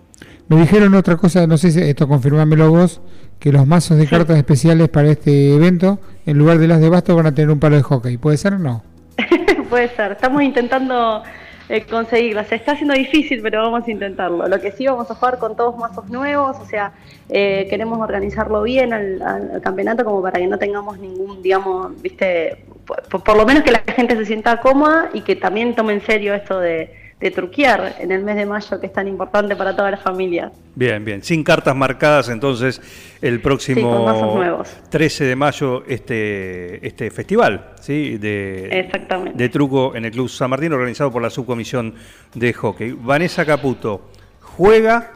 Me 0.49 0.57
dijeron 0.57 0.95
otra 0.95 1.17
cosa, 1.17 1.47
no 1.47 1.57
sé 1.57 1.71
si 1.71 1.81
esto 1.81 2.07
confirmámelo 2.07 2.71
vos, 2.71 3.01
que 3.39 3.51
los 3.53 3.67
mazos 3.67 3.97
de 3.99 4.07
cartas 4.07 4.37
especiales 4.37 4.89
para 4.91 5.09
este 5.11 5.55
evento, 5.55 5.99
en 6.27 6.39
lugar 6.39 6.59
de 6.59 6.69
las 6.69 6.81
de 6.81 6.89
basto, 6.89 7.17
van 7.17 7.27
a 7.27 7.35
tener 7.35 7.51
un 7.51 7.59
palo 7.59 7.77
de 7.77 7.83
hockey. 7.83 8.17
¿Puede 8.19 8.37
ser 8.37 8.53
o 8.55 8.59
no? 8.59 8.83
Puede 9.71 9.89
ser, 9.89 10.13
estamos 10.13 10.43
intentando 10.43 11.23
eh, 11.69 11.85
conseguirla. 11.91 12.45
Se 12.45 12.55
está 12.55 12.73
haciendo 12.73 12.95
difícil, 12.95 13.41
pero 13.43 13.63
vamos 13.63 13.89
a 13.89 13.91
intentarlo. 13.91 14.47
Lo 14.47 14.61
que 14.61 14.71
sí 14.73 14.87
vamos 14.87 15.11
a 15.11 15.15
jugar 15.15 15.39
con 15.39 15.57
todos 15.57 15.77
mazos 15.79 16.09
nuevos, 16.11 16.57
o 16.61 16.67
sea, 16.67 16.93
eh, 17.29 17.67
queremos 17.69 17.99
organizarlo 17.99 18.63
bien 18.63 18.93
al, 18.93 19.21
al- 19.23 19.51
al 19.55 19.61
campeonato 19.63 20.05
como 20.05 20.23
para 20.23 20.39
que 20.39 20.47
no 20.47 20.59
tengamos 20.59 20.99
ningún, 20.99 21.43
digamos, 21.43 22.01
viste, 22.01 22.65
por, 22.87 23.23
por 23.23 23.37
lo 23.37 23.45
menos 23.45 23.63
que 23.65 23.73
la 23.73 23.83
gente 23.95 24.17
se 24.17 24.25
sienta 24.25 24.61
cómoda 24.61 25.11
y 25.13 25.23
que 25.23 25.37
también 25.37 25.75
tome 25.75 25.93
en 25.93 26.01
serio 26.01 26.35
esto 26.35 26.61
de, 26.61 26.91
de 27.21 27.31
truquear 27.31 27.97
en 27.99 28.13
el 28.13 28.23
mes 28.23 28.37
de 28.37 28.45
mayo, 28.45 28.79
que 28.79 28.87
es 28.87 28.93
tan 28.93 29.09
importante 29.09 29.57
para 29.57 29.75
toda 29.75 29.91
la 29.91 29.97
familia. 29.97 30.53
Bien, 30.75 31.03
bien. 31.03 31.23
Sin 31.23 31.43
cartas 31.43 31.75
marcadas, 31.75 32.29
entonces, 32.29 32.81
el 33.23 33.41
próximo 33.41 34.35
nuevos. 34.37 34.69
13 34.91 35.25
de 35.25 35.37
mayo, 35.37 35.83
este, 35.87 36.87
este 36.87 37.11
festival 37.11 37.73
¿sí? 37.81 38.19
de, 38.19 38.91
de 39.35 39.49
truco 39.49 39.97
en 39.97 40.05
el 40.05 40.11
Club 40.11 40.29
San 40.29 40.51
Martín, 40.51 40.75
organizado 40.75 41.11
por 41.11 41.23
la 41.23 41.31
subcomisión 41.31 41.95
de 42.35 42.53
hockey. 42.53 42.93
Vanessa 42.93 43.47
Caputo, 43.47 44.11
¿juega 44.41 45.13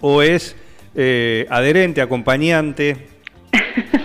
o 0.00 0.22
es 0.22 0.54
eh, 0.94 1.46
adherente, 1.50 2.00
acompañante? 2.00 3.08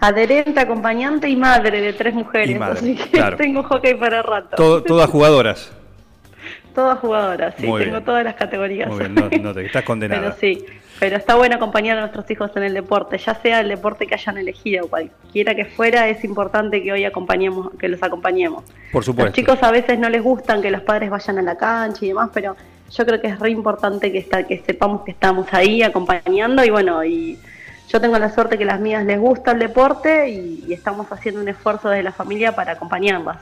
adherente, 0.00 0.58
acompañante 0.60 1.28
y 1.28 1.36
madre 1.36 1.80
de 1.80 1.92
tres 1.92 2.14
mujeres. 2.14 2.58
Madre, 2.58 2.78
así 2.78 2.94
que 2.96 3.10
claro. 3.10 3.36
tengo 3.38 3.62
hockey 3.62 3.94
para 3.94 4.22
rato. 4.22 4.56
Todo- 4.56 4.82
todas 4.82 5.08
jugadoras. 5.10 5.72
Todas 6.74 6.98
jugadoras, 7.00 7.54
sí, 7.58 7.66
Muy 7.66 7.80
tengo 7.82 7.94
bien. 7.96 8.04
todas 8.04 8.22
las 8.24 8.34
categorías. 8.36 8.88
Muy 8.88 8.98
bien, 9.00 9.14
no, 9.14 9.28
no 9.42 9.52
te 9.54 9.66
estás 9.66 9.82
condenada. 9.84 10.20
Pero 10.20 10.36
sí, 10.38 10.64
pero 11.00 11.16
está 11.16 11.34
bueno 11.34 11.56
acompañar 11.56 11.98
a 11.98 12.02
nuestros 12.02 12.30
hijos 12.30 12.52
en 12.54 12.62
el 12.62 12.74
deporte, 12.74 13.18
ya 13.18 13.34
sea 13.34 13.60
el 13.60 13.68
deporte 13.68 14.06
que 14.06 14.14
hayan 14.14 14.38
elegido, 14.38 14.86
cualquiera 14.88 15.56
que 15.56 15.64
fuera, 15.64 16.08
es 16.08 16.22
importante 16.22 16.80
que 16.80 16.92
hoy 16.92 17.04
acompañemos, 17.04 17.70
que 17.80 17.88
los 17.88 18.00
acompañemos. 18.02 18.62
Por 18.92 19.02
supuesto. 19.02 19.26
Los 19.26 19.34
chicos 19.34 19.58
a 19.62 19.72
veces 19.72 19.98
no 19.98 20.08
les 20.08 20.22
gustan 20.22 20.62
que 20.62 20.70
los 20.70 20.82
padres 20.82 21.10
vayan 21.10 21.38
a 21.38 21.42
la 21.42 21.56
cancha 21.56 22.04
y 22.04 22.08
demás, 22.08 22.30
pero 22.32 22.54
yo 22.92 23.04
creo 23.06 23.20
que 23.20 23.26
es 23.26 23.38
re 23.40 23.50
importante 23.50 24.12
que, 24.12 24.18
está, 24.18 24.44
que 24.46 24.58
sepamos 24.64 25.02
que 25.02 25.10
estamos 25.10 25.52
ahí 25.52 25.82
acompañando 25.82 26.64
y 26.64 26.70
bueno, 26.70 27.04
y 27.04 27.38
yo 27.88 28.00
tengo 28.00 28.18
la 28.18 28.32
suerte 28.32 28.58
que 28.58 28.64
las 28.64 28.80
mías 28.80 29.04
les 29.04 29.18
gusta 29.18 29.52
el 29.52 29.58
deporte 29.58 30.28
y, 30.28 30.64
y 30.68 30.72
estamos 30.72 31.10
haciendo 31.10 31.40
un 31.40 31.48
esfuerzo 31.48 31.88
desde 31.88 32.02
la 32.02 32.12
familia 32.12 32.54
para 32.54 32.72
acompañarlas. 32.72 33.38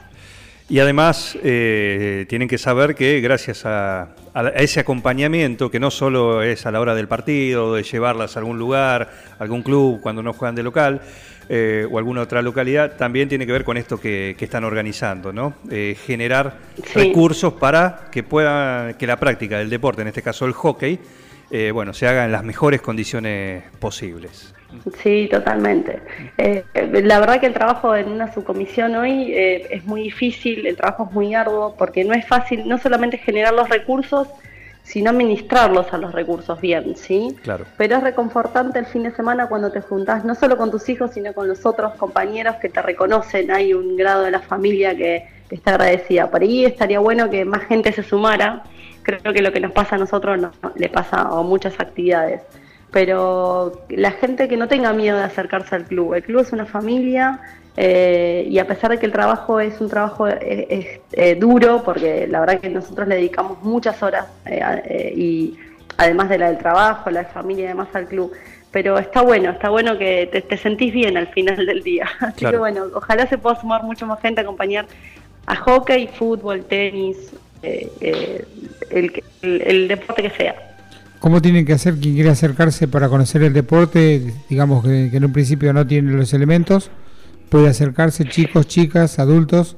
Y 0.69 0.79
además 0.79 1.37
eh, 1.43 2.25
tienen 2.27 2.49
que 2.49 2.57
saber 2.57 2.93
que 2.93 3.21
gracias 3.21 3.65
a, 3.65 4.09
ese 4.55 4.81
acompañamiento, 4.81 5.71
que 5.71 5.79
no 5.79 5.89
solo 5.89 6.43
es 6.43 6.65
a 6.65 6.71
la 6.71 6.81
hora 6.81 6.93
del 6.93 7.07
partido, 7.07 7.73
de 7.73 7.83
llevarlas 7.83 8.35
a 8.35 8.39
algún 8.39 8.59
lugar, 8.59 9.09
a 9.39 9.43
algún 9.43 9.63
club 9.63 10.01
cuando 10.01 10.21
no 10.21 10.33
juegan 10.33 10.55
de 10.55 10.63
local, 10.63 11.01
eh, 11.47 11.87
o 11.89 11.97
alguna 11.97 12.21
otra 12.21 12.41
localidad, 12.41 12.97
también 12.97 13.29
tiene 13.29 13.45
que 13.45 13.53
ver 13.53 13.63
con 13.63 13.77
esto 13.77 13.97
que, 13.97 14.35
que 14.37 14.43
están 14.43 14.65
organizando, 14.65 15.31
¿no? 15.31 15.53
Eh, 15.71 15.95
generar 16.05 16.55
Sí. 16.75 16.99
recursos 16.99 17.53
para 17.53 18.01
que 18.11 18.23
pueda, 18.23 18.93
que 18.97 19.07
la 19.07 19.17
práctica 19.17 19.57
del 19.59 19.69
deporte, 19.69 20.01
en 20.01 20.09
este 20.09 20.21
caso 20.21 20.45
el 20.45 20.51
hockey, 20.51 20.99
eh, 21.51 21.71
bueno, 21.71 21.93
se 21.93 22.07
haga 22.07 22.25
en 22.25 22.31
las 22.31 22.43
mejores 22.43 22.81
condiciones 22.81 23.63
posibles. 23.79 24.53
Sí, 25.01 25.27
totalmente. 25.31 26.01
Eh, 26.37 26.63
la 27.03 27.19
verdad 27.19 27.39
que 27.39 27.45
el 27.45 27.53
trabajo 27.53 27.95
en 27.95 28.09
una 28.09 28.33
subcomisión 28.33 28.95
hoy 28.95 29.33
eh, 29.33 29.67
es 29.71 29.85
muy 29.85 30.03
difícil, 30.03 30.67
el 30.67 30.75
trabajo 30.75 31.07
es 31.07 31.13
muy 31.13 31.33
arduo, 31.33 31.75
porque 31.77 32.03
no 32.03 32.13
es 32.13 32.27
fácil 32.27 32.67
no 32.67 32.77
solamente 32.77 33.17
generar 33.17 33.53
los 33.53 33.69
recursos, 33.69 34.27
sino 34.83 35.09
administrarlos 35.09 35.93
a 35.93 35.97
los 35.97 36.13
recursos 36.13 36.59
bien, 36.61 36.95
¿sí? 36.95 37.35
Claro. 37.43 37.65
Pero 37.77 37.97
es 37.97 38.03
reconfortante 38.03 38.79
el 38.79 38.85
fin 38.85 39.03
de 39.03 39.11
semana 39.11 39.47
cuando 39.47 39.71
te 39.71 39.81
juntás 39.81 40.23
no 40.23 40.35
solo 40.35 40.57
con 40.57 40.71
tus 40.71 40.87
hijos, 40.89 41.11
sino 41.13 41.33
con 41.33 41.47
los 41.47 41.65
otros 41.65 41.93
compañeros 41.95 42.55
que 42.57 42.69
te 42.69 42.81
reconocen. 42.81 43.51
Hay 43.51 43.73
un 43.73 43.97
grado 43.97 44.23
de 44.23 44.31
la 44.31 44.39
familia 44.39 44.95
que, 44.95 45.27
que 45.49 45.55
está 45.55 45.71
agradecida. 45.71 46.29
Por 46.29 46.41
ahí 46.41 46.65
estaría 46.65 46.99
bueno 46.99 47.29
que 47.29 47.43
más 47.43 47.63
gente 47.63 47.91
se 47.91 48.03
sumara. 48.03 48.63
Creo 49.07 49.33
que 49.33 49.41
lo 49.41 49.51
que 49.53 49.59
nos 49.61 49.71
pasa 49.71 49.95
a 49.95 49.97
nosotros 49.99 50.37
no- 50.39 50.51
no- 50.61 50.71
le 50.75 50.89
pasa 50.89 51.21
a 51.21 51.41
muchas 51.41 51.79
actividades. 51.79 52.41
Pero 52.91 53.83
la 53.89 54.11
gente 54.11 54.47
que 54.47 54.57
no 54.57 54.67
tenga 54.67 54.93
miedo 54.93 55.17
de 55.17 55.23
acercarse 55.23 55.75
al 55.75 55.85
club. 55.85 56.13
El 56.13 56.23
club 56.23 56.41
es 56.41 56.51
una 56.53 56.65
familia 56.65 57.39
eh, 57.75 58.45
y 58.49 58.59
a 58.59 58.65
pesar 58.67 58.91
de 58.91 58.97
que 58.97 59.05
el 59.05 59.11
trabajo 59.11 59.59
es 59.59 59.79
un 59.81 59.89
trabajo 59.89 60.27
eh, 60.27 60.67
es, 60.69 60.99
eh, 61.13 61.35
duro, 61.35 61.83
porque 61.83 62.27
la 62.27 62.39
verdad 62.39 62.59
que 62.59 62.69
nosotros 62.69 63.07
le 63.07 63.15
dedicamos 63.15 63.61
muchas 63.61 64.01
horas 64.03 64.25
eh, 64.45 65.13
y 65.15 65.57
además 65.97 66.29
de 66.29 66.37
la 66.39 66.47
del 66.47 66.57
trabajo, 66.57 67.09
la 67.11 67.19
de 67.23 67.25
familia 67.27 67.65
y 67.65 67.67
demás 67.69 67.89
al 67.93 68.07
club. 68.07 68.31
Pero 68.71 68.97
está 68.97 69.21
bueno, 69.21 69.51
está 69.51 69.69
bueno 69.69 69.97
que 69.97 70.27
te, 70.31 70.41
te 70.41 70.57
sentís 70.57 70.93
bien 70.93 71.17
al 71.17 71.27
final 71.27 71.65
del 71.65 71.83
día. 71.83 72.07
Así 72.19 72.39
Claro. 72.39 72.53
que 72.55 72.59
bueno, 72.59 72.85
ojalá 72.95 73.27
se 73.27 73.37
pueda 73.37 73.55
sumar 73.59 73.83
mucho 73.83 74.05
más 74.05 74.19
gente 74.21 74.41
a 74.41 74.43
acompañar 74.43 74.85
a 75.45 75.55
hockey, 75.55 76.07
fútbol, 76.07 76.65
tenis, 76.65 77.33
eh, 77.63 77.89
eh, 78.01 78.45
el, 78.89 79.23
el- 79.41 79.61
el 79.61 79.87
deporte 79.87 80.23
que 80.23 80.29
sea. 80.31 80.55
¿Cómo 81.19 81.41
tienen 81.41 81.65
que 81.65 81.73
hacer 81.73 81.95
quien 81.95 82.13
quiere 82.13 82.29
acercarse 82.29 82.87
para 82.87 83.09
conocer 83.09 83.41
el 83.43 83.53
deporte? 83.53 84.33
Digamos 84.49 84.83
que, 84.83 85.09
que 85.09 85.17
en 85.17 85.25
un 85.25 85.33
principio 85.33 85.73
no 85.73 85.85
tiene 85.85 86.11
los 86.11 86.33
elementos. 86.33 86.91
Puede 87.49 87.69
acercarse 87.69 88.25
chicos, 88.25 88.67
chicas, 88.67 89.17
adultos. 89.19 89.77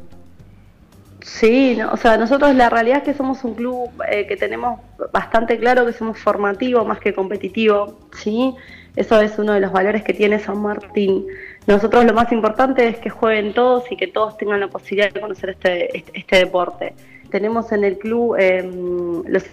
Sí, 1.22 1.76
no, 1.78 1.92
o 1.92 1.98
sea, 1.98 2.18
nosotros 2.18 2.56
la 2.56 2.70
realidad 2.70 3.00
es 3.00 3.04
que 3.04 3.14
somos 3.14 3.44
un 3.44 3.54
club 3.54 3.90
eh, 4.10 4.26
que 4.26 4.36
tenemos 4.38 4.80
bastante 5.14 5.58
claro 5.60 5.86
que 5.86 5.94
somos 5.94 6.18
formativo 6.18 6.84
más 6.86 7.00
que 7.00 7.14
competitivo, 7.14 8.00
¿sí? 8.18 8.54
Eso 8.96 9.22
es 9.22 9.38
uno 9.38 9.54
de 9.54 9.60
los 9.60 9.72
valores 9.72 10.04
que 10.04 10.14
tiene 10.14 10.40
San 10.40 10.60
Martín. 10.62 11.26
Nosotros 11.68 12.06
lo 12.06 12.14
más 12.14 12.32
importante 12.32 12.88
es 12.88 12.98
que 12.98 13.10
jueguen 13.10 13.54
todos 13.54 13.84
y 13.92 13.98
que 13.98 14.08
todos 14.08 14.38
tengan 14.38 14.60
la 14.62 14.68
posibilidad 14.70 15.14
de 15.14 15.22
conocer 15.22 15.52
este, 15.52 15.98
este, 15.98 16.20
este 16.20 16.38
deporte. 16.38 16.96
Tenemos 17.30 17.72
en 17.72 17.84
el 17.84 17.98
club 17.98 18.36
eh, 18.38 18.64
los 19.26 19.44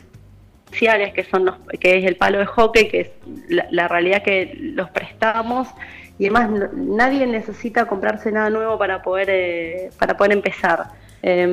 especiales 0.66 1.12
que 1.14 1.24
son 1.24 1.44
los, 1.46 1.56
que 1.80 1.98
es 1.98 2.04
el 2.04 2.16
palo 2.16 2.38
de 2.38 2.46
hockey, 2.46 2.88
que 2.88 3.00
es 3.00 3.10
la, 3.48 3.66
la 3.70 3.88
realidad 3.88 4.22
que 4.22 4.56
los 4.60 4.90
prestamos 4.90 5.68
y 6.18 6.24
además 6.26 6.70
nadie 6.74 7.26
necesita 7.26 7.86
comprarse 7.86 8.32
nada 8.32 8.50
nuevo 8.50 8.78
para 8.78 9.02
poder 9.02 9.28
eh, 9.30 9.90
para 9.98 10.16
poder 10.16 10.32
empezar. 10.32 10.84
Eh, 11.22 11.48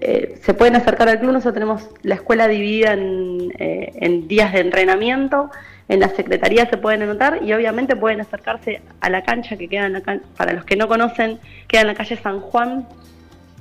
eh, 0.00 0.38
se 0.42 0.54
pueden 0.54 0.74
acercar 0.76 1.08
al 1.08 1.20
club, 1.20 1.32
nosotros 1.32 1.54
tenemos 1.54 1.88
la 2.02 2.16
escuela 2.16 2.48
dividida 2.48 2.94
en, 2.94 3.52
eh, 3.58 3.92
en 3.96 4.26
días 4.26 4.52
de 4.52 4.60
entrenamiento, 4.60 5.50
en 5.88 6.00
la 6.00 6.08
secretaría 6.08 6.68
se 6.68 6.78
pueden 6.78 7.02
anotar 7.02 7.40
y 7.42 7.52
obviamente 7.52 7.96
pueden 7.96 8.20
acercarse 8.20 8.80
a 9.00 9.08
la 9.10 9.22
cancha 9.22 9.56
que 9.56 9.68
queda 9.68 9.86
en 9.86 9.92
la 9.94 10.00
can- 10.00 10.22
para 10.36 10.52
los 10.52 10.64
que 10.64 10.76
no 10.76 10.88
conocen, 10.88 11.38
queda 11.68 11.82
en 11.82 11.86
la 11.88 11.94
calle 11.94 12.16
San 12.16 12.40
Juan, 12.40 12.88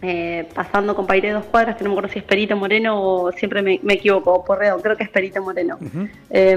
eh, 0.02 0.48
pasando 0.54 0.96
con 0.96 1.08
Pairé 1.08 1.32
dos 1.32 1.46
cuadras, 1.46 1.76
que 1.76 1.84
no 1.84 1.90
me 1.90 1.94
acuerdo 1.96 2.14
si 2.14 2.20
es 2.20 2.26
Perito 2.26 2.56
Moreno 2.56 3.02
o 3.02 3.32
siempre 3.32 3.62
me, 3.62 3.80
me 3.84 3.96
equivoco, 3.96 4.34
o 4.34 4.46
Porredón, 4.46 4.82
creo 4.82 4.96
que 4.96 5.04
es 5.04 5.10
Perito 5.10 5.42
Moreno. 5.42 5.80
Eh, 6.30 6.56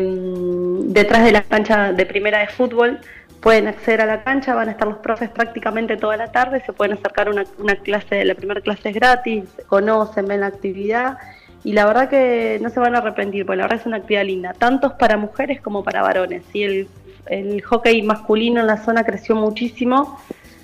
detrás 0.84 1.24
de 1.24 1.32
la 1.32 1.42
cancha 1.42 1.92
de 1.92 2.06
primera 2.06 2.40
de 2.40 2.48
fútbol 2.48 2.98
pueden 3.40 3.68
acceder 3.68 4.02
a 4.02 4.06
la 4.06 4.22
cancha, 4.22 4.54
van 4.54 4.68
a 4.68 4.72
estar 4.72 4.86
los 4.86 4.98
profes 4.98 5.30
prácticamente 5.30 5.96
toda 5.96 6.16
la 6.18 6.30
tarde, 6.30 6.62
se 6.66 6.74
pueden 6.74 6.98
acercar 6.98 7.28
a 7.28 7.30
una, 7.30 7.44
una 7.58 7.76
clase, 7.76 8.24
la 8.24 8.34
primera 8.34 8.60
clase 8.60 8.90
es 8.90 8.94
gratis, 8.94 9.44
conocen, 9.66 10.26
ven 10.26 10.40
la 10.40 10.46
actividad 10.46 11.16
y 11.64 11.72
la 11.72 11.86
verdad 11.86 12.10
que 12.10 12.58
no 12.60 12.68
se 12.68 12.80
van 12.80 12.94
a 12.94 12.98
arrepentir, 12.98 13.46
porque 13.46 13.56
la 13.56 13.64
verdad 13.64 13.80
es 13.80 13.86
una 13.86 13.98
actividad 13.98 14.24
linda, 14.24 14.52
tanto 14.52 14.98
para 14.98 15.16
mujeres 15.16 15.62
como 15.62 15.82
para 15.82 16.02
varones. 16.02 16.42
¿sí? 16.52 16.62
El, 16.62 16.88
el 17.26 17.62
hockey 17.62 18.02
masculino 18.02 18.60
en 18.60 18.66
la 18.66 18.76
zona 18.76 19.04
creció 19.04 19.34
muchísimo 19.34 20.18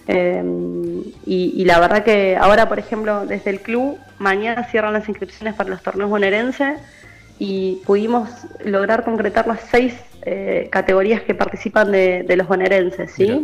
eh, 0.08 0.42
y, 1.26 1.52
y 1.56 1.64
la 1.64 1.80
verdad 1.80 2.04
que 2.04 2.36
ahora, 2.36 2.68
por 2.68 2.78
ejemplo, 2.78 3.26
desde 3.26 3.50
el 3.50 3.60
club, 3.60 3.98
mañana 4.18 4.64
cierran 4.64 4.92
las 4.92 5.08
inscripciones 5.08 5.54
para 5.54 5.70
los 5.70 5.82
torneos 5.82 6.10
bonaerenses 6.10 6.78
y 7.38 7.80
pudimos 7.84 8.28
lograr 8.64 9.04
concretar 9.04 9.46
las 9.46 9.60
seis 9.70 9.94
eh, 10.22 10.68
categorías 10.70 11.22
que 11.22 11.34
participan 11.34 11.92
de, 11.92 12.22
de 12.22 12.36
los 12.36 12.46
bonaerenses, 12.48 13.12
¿sí? 13.12 13.24
Mira. 13.24 13.40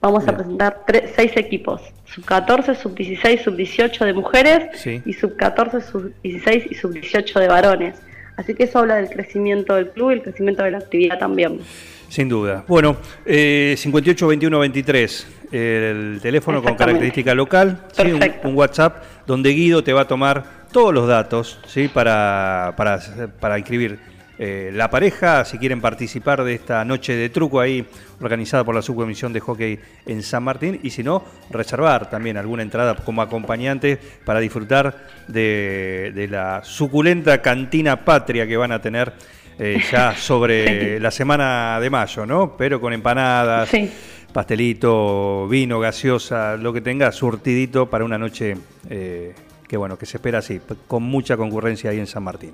Vamos 0.00 0.22
Mira. 0.24 0.32
a 0.32 0.36
presentar 0.36 0.82
tre- 0.86 1.04
seis 1.16 1.32
equipos, 1.36 1.80
sub 2.06 2.24
14, 2.24 2.74
sub 2.74 2.94
16, 2.94 3.42
sub 3.42 3.56
18 3.56 4.04
de 4.04 4.12
mujeres 4.12 4.68
Sí. 4.80 5.02
y 5.04 5.12
sub 5.14 5.36
14, 5.36 5.80
sub 5.80 6.12
16 6.22 6.64
y 6.70 6.74
sub 6.74 6.92
18 6.92 7.40
de 7.40 7.48
varones. 7.48 7.96
Así 8.36 8.54
que 8.54 8.64
eso 8.64 8.80
habla 8.80 8.96
del 8.96 9.08
crecimiento 9.08 9.74
del 9.76 9.90
club 9.90 10.10
y 10.10 10.14
el 10.14 10.22
crecimiento 10.22 10.62
de 10.64 10.72
la 10.72 10.78
actividad 10.78 11.18
también. 11.18 11.60
Sin 12.08 12.28
duda. 12.28 12.64
Bueno, 12.68 12.96
eh, 13.24 13.74
58 13.78 14.26
21 14.26 14.58
23, 14.58 15.26
el 15.52 16.18
teléfono 16.22 16.62
con 16.62 16.74
característica 16.74 17.34
local, 17.34 17.86
¿sí? 17.92 18.12
un, 18.42 18.54
WhatsApp 18.54 19.02
donde 19.26 19.50
Guido 19.50 19.84
te 19.84 19.92
va 19.92 20.02
a 20.02 20.08
tomar 20.08 20.44
todos 20.72 20.92
los 20.92 21.06
datos 21.06 21.60
¿sí? 21.66 21.88
para, 21.88 22.74
para, 22.76 23.00
para 23.40 23.58
inscribir 23.58 23.98
eh, 24.36 24.70
la 24.74 24.90
pareja, 24.90 25.44
si 25.44 25.58
quieren 25.58 25.80
participar 25.80 26.42
de 26.42 26.54
esta 26.54 26.84
noche 26.84 27.14
de 27.14 27.28
truco 27.28 27.60
ahí 27.60 27.86
organizada 28.20 28.64
por 28.64 28.74
la 28.74 28.82
subcomisión 28.82 29.32
de 29.32 29.38
hockey 29.38 29.78
en 30.06 30.22
San 30.24 30.42
Martín 30.42 30.80
y 30.82 30.90
si 30.90 31.04
no, 31.04 31.24
reservar 31.50 32.10
también 32.10 32.36
alguna 32.36 32.62
entrada 32.62 32.96
como 32.96 33.22
acompañante 33.22 33.96
para 34.24 34.40
disfrutar 34.40 35.06
de, 35.28 36.10
de 36.14 36.26
la 36.26 36.62
suculenta 36.64 37.40
cantina 37.40 38.04
patria 38.04 38.44
que 38.46 38.56
van 38.56 38.72
a 38.72 38.80
tener 38.82 39.12
eh, 39.56 39.80
ya 39.88 40.16
sobre 40.16 40.98
la 40.98 41.12
semana 41.12 41.78
de 41.80 41.88
mayo, 41.88 42.26
¿no? 42.26 42.56
Pero 42.56 42.80
con 42.80 42.92
empanadas, 42.92 43.68
Sí. 43.68 43.88
Pastelito, 44.34 45.46
vino, 45.48 45.78
gaseosa, 45.78 46.56
lo 46.56 46.72
que 46.72 46.80
tenga, 46.80 47.10
surtidito 47.12 47.88
para 47.88 48.04
una 48.04 48.18
noche 48.18 48.56
eh, 48.90 49.32
que 49.68 49.76
bueno, 49.76 49.96
que 49.96 50.06
se 50.06 50.16
espera 50.16 50.40
así, 50.40 50.60
con 50.88 51.04
mucha 51.04 51.36
concurrencia 51.36 51.90
ahí 51.90 52.00
en 52.00 52.08
San 52.08 52.24
Martín. 52.24 52.50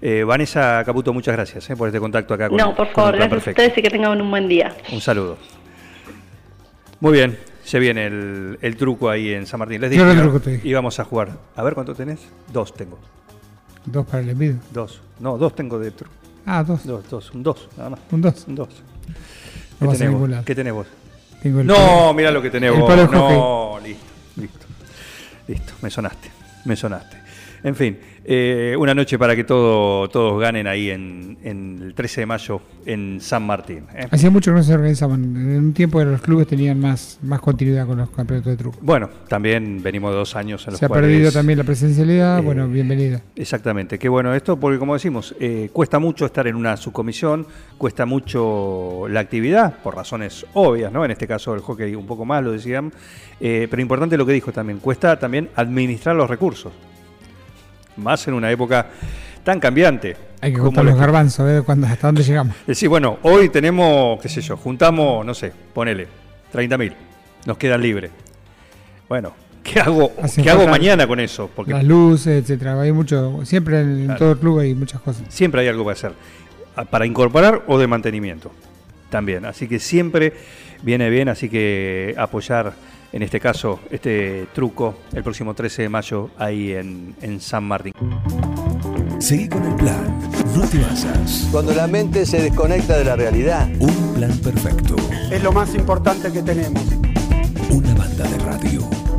Eh, 0.00 0.24
Vanessa 0.24 0.82
Caputo, 0.84 1.12
muchas 1.12 1.34
gracias 1.36 1.68
eh, 1.68 1.76
por 1.76 1.86
este 1.88 2.00
contacto 2.00 2.32
acá 2.32 2.48
con 2.48 2.56
no, 2.56 2.74
por 2.74 2.88
favor, 2.88 3.12
gracias 3.12 3.26
a 3.26 3.30
Perfecto. 3.30 3.62
ustedes 3.62 3.78
y 3.78 3.82
que 3.82 3.90
tengan 3.90 4.20
un 4.20 4.30
buen 4.30 4.48
día. 4.48 4.74
Un 4.90 5.02
saludo. 5.02 5.36
Muy 6.98 7.12
bien, 7.12 7.38
se 7.62 7.78
viene 7.78 8.06
el, 8.06 8.58
el 8.62 8.76
truco 8.76 9.10
ahí 9.10 9.34
en 9.34 9.46
San 9.46 9.60
Martín. 9.60 9.82
Les 9.82 9.90
Yo 9.90 10.04
dije, 10.04 10.06
lo 10.06 10.14
¿no? 10.14 10.22
truco 10.22 10.40
te 10.40 10.50
dije. 10.52 10.66
Y 10.66 10.72
vamos 10.72 10.98
a 10.98 11.04
jugar. 11.04 11.32
A 11.54 11.62
ver 11.62 11.74
cuánto 11.74 11.94
tenés. 11.94 12.20
Dos 12.50 12.72
tengo. 12.74 12.98
Dos 13.84 14.06
para 14.06 14.22
el 14.22 14.30
envío. 14.30 14.54
Dos. 14.72 15.02
No, 15.20 15.36
dos 15.36 15.54
tengo 15.54 15.78
de 15.78 15.90
truco. 15.90 16.14
Ah, 16.46 16.64
dos. 16.64 16.86
Dos, 16.86 17.08
dos. 17.10 17.30
Un 17.32 17.42
dos, 17.42 17.68
nada 17.76 17.90
más. 17.90 18.00
Un 18.10 18.22
dos. 18.22 18.44
Un 18.48 18.54
dos. 18.54 18.68
¿Qué 19.78 19.84
a 19.86 19.92
tenés, 19.92 20.12
vos? 20.12 20.30
¿Qué 20.44 20.54
tenés 20.54 20.72
vos? 20.72 20.86
Tengo 21.42 21.60
el 21.60 21.66
No, 21.66 22.14
mira 22.14 22.30
lo 22.30 22.40
que 22.40 22.50
de 22.50 22.60
No, 23.18 23.80
listo, 23.82 24.04
listo. 24.36 24.66
Listo, 25.48 25.72
me 25.82 25.90
sonaste, 25.90 26.30
me 26.64 26.76
sonaste. 26.76 27.21
En 27.64 27.76
fin, 27.76 27.98
eh, 28.24 28.74
una 28.78 28.94
noche 28.94 29.18
para 29.18 29.36
que 29.36 29.44
todo, 29.44 30.08
todos 30.08 30.40
ganen 30.40 30.66
ahí 30.66 30.90
en, 30.90 31.38
en 31.42 31.80
el 31.82 31.94
13 31.94 32.22
de 32.22 32.26
mayo 32.26 32.60
en 32.86 33.20
San 33.20 33.44
Martín. 33.44 33.84
¿eh? 33.94 34.06
Hacía 34.10 34.30
mucho 34.30 34.50
que 34.50 34.56
no 34.56 34.62
se 34.62 34.74
organizaban. 34.74 35.22
En 35.22 35.58
un 35.58 35.72
tiempo 35.72 36.02
los 36.02 36.20
clubes 36.20 36.46
tenían 36.46 36.78
más, 36.80 37.18
más 37.22 37.40
continuidad 37.40 37.86
con 37.86 37.98
los 37.98 38.10
campeonatos 38.10 38.52
de 38.52 38.56
truco. 38.56 38.78
Bueno, 38.80 39.08
también 39.28 39.82
venimos 39.82 40.10
de 40.12 40.18
dos 40.18 40.36
años 40.36 40.66
en 40.66 40.72
los 40.72 40.80
Se 40.80 40.86
ha 40.86 40.88
perdido 40.88 41.30
también 41.30 41.58
la 41.58 41.64
presencialidad. 41.64 42.38
eh, 42.38 42.42
bueno, 42.42 42.68
bienvenida. 42.68 43.22
Exactamente, 43.36 43.98
qué 43.98 44.08
bueno 44.08 44.34
esto, 44.34 44.58
porque 44.58 44.78
como 44.78 44.94
decimos, 44.94 45.34
eh, 45.38 45.70
cuesta 45.72 45.98
mucho 45.98 46.26
estar 46.26 46.46
en 46.46 46.56
una 46.56 46.76
subcomisión, 46.76 47.46
cuesta 47.78 48.06
mucho 48.06 49.06
la 49.08 49.20
actividad, 49.20 49.78
por 49.82 49.94
razones 49.94 50.46
obvias, 50.54 50.92
¿no? 50.92 51.04
En 51.04 51.10
este 51.10 51.26
caso 51.26 51.54
el 51.54 51.60
hockey 51.60 51.94
un 51.94 52.06
poco 52.06 52.24
más, 52.24 52.42
lo 52.42 52.52
decían, 52.52 52.92
pero 53.38 53.80
importante 53.80 54.16
lo 54.16 54.26
que 54.26 54.32
dijo 54.32 54.52
también, 54.52 54.78
cuesta 54.78 55.18
también 55.18 55.48
administrar 55.56 56.14
los 56.16 56.28
recursos, 56.28 56.72
más 57.96 58.26
en 58.28 58.34
una 58.34 58.50
época 58.50 58.86
tan 59.44 59.60
cambiante. 59.60 60.16
Hay 60.40 60.52
que 60.52 60.58
la 60.58 60.82
los 60.82 60.98
garbanzos, 60.98 61.48
¿eh? 61.50 61.62
Cuando, 61.64 61.86
hasta 61.86 62.08
dónde 62.08 62.22
llegamos. 62.22 62.56
Decir, 62.66 62.88
bueno, 62.88 63.18
hoy 63.22 63.48
tenemos, 63.48 64.20
qué 64.20 64.28
sé 64.28 64.40
yo, 64.40 64.56
juntamos, 64.56 65.24
no 65.24 65.34
sé, 65.34 65.52
ponele, 65.72 66.08
30.000, 66.52 66.92
nos 67.46 67.56
quedan 67.56 67.80
libres. 67.80 68.10
Bueno, 69.08 69.34
¿qué 69.62 69.80
hago, 69.80 70.12
Hacen 70.20 70.42
¿qué 70.42 70.50
hago 70.50 70.66
mañana 70.66 71.06
con 71.06 71.20
eso? 71.20 71.48
Porque 71.54 71.72
Las 71.72 71.84
luces, 71.84 72.42
etcétera. 72.42 72.80
Hay 72.80 72.92
mucho. 72.92 73.40
Siempre 73.44 73.80
en, 73.80 74.04
Claro. 74.06 74.18
todo 74.18 74.32
el 74.32 74.38
club 74.38 74.58
hay 74.60 74.74
muchas 74.74 75.00
cosas. 75.00 75.22
siempre 75.28 75.60
hay 75.60 75.68
algo 75.68 75.84
que 75.84 75.92
hacer, 75.92 76.12
para 76.90 77.06
incorporar 77.06 77.62
o 77.66 77.78
de 77.78 77.86
mantenimiento 77.86 78.50
también. 79.10 79.44
Así 79.44 79.68
que 79.68 79.78
siempre 79.78 80.32
viene 80.82 81.08
bien, 81.10 81.28
así 81.28 81.48
que 81.48 82.14
apoyar 82.18 82.72
en 83.12 83.22
este 83.22 83.40
caso 83.40 83.80
este 83.90 84.46
truco 84.54 84.94
el 85.12 85.22
próximo 85.22 85.54
13 85.54 85.82
de 85.82 85.88
mayo 85.88 86.30
ahí 86.38 86.72
en, 86.72 87.14
en 87.20 87.40
San 87.40 87.64
Martín. 87.64 87.92
Seguí 89.18 89.48
con 89.48 89.64
el 89.64 89.74
plan. 89.76 90.18
No 90.56 90.66
te 90.66 90.78
basas. 90.78 91.48
Cuando 91.52 91.72
la 91.72 91.86
mente 91.86 92.26
se 92.26 92.42
desconecta 92.42 92.96
de 92.96 93.04
la 93.04 93.14
realidad. 93.14 93.68
Un 93.78 94.14
plan 94.14 94.36
perfecto. 94.38 94.96
Es 95.30 95.42
lo 95.42 95.52
más 95.52 95.74
importante 95.74 96.32
que 96.32 96.42
tenemos. 96.42 96.82
Una 97.70 97.94
banda 97.94 98.24
de 98.24 98.38
radio. 98.38 99.11